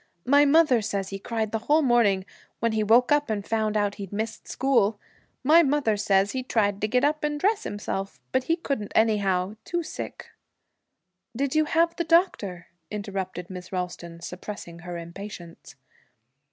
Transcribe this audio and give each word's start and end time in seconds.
My 0.25 0.45
mother 0.45 0.81
says 0.81 1.09
he 1.09 1.19
cried 1.19 1.51
the 1.51 1.59
whole 1.69 1.83
morning, 1.83 2.25
when 2.59 2.71
he 2.71 2.81
woke 2.81 3.11
up 3.11 3.29
and 3.29 3.45
found 3.47 3.77
out 3.77 3.95
he'd 4.01 4.11
missed 4.11 4.47
school. 4.47 4.99
My 5.43 5.61
mother 5.61 5.95
says 5.95 6.31
he 6.31 6.41
tried 6.41 6.81
to 6.81 6.87
get 6.87 7.03
up 7.03 7.23
and 7.23 7.39
dress 7.39 7.61
himself, 7.65 8.19
but 8.31 8.45
he 8.45 8.55
couldn't 8.55 8.91
anyhow. 8.95 9.57
Too 9.63 9.83
sick.' 9.83 10.31
'Did 11.35 11.53
you 11.53 11.65
have 11.65 11.95
the 11.97 12.03
doctor?' 12.03 12.65
interrupted 12.89 13.51
Miss 13.51 13.71
Ralston, 13.71 14.21
suppressing 14.21 14.79
her 14.79 14.97
impatience. 14.97 15.75